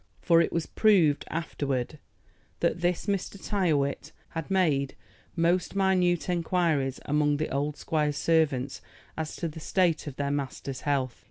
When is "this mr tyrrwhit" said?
2.81-4.13